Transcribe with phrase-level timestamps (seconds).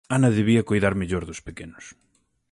[0.15, 1.85] Ana debía coidar mellor dos pequenos.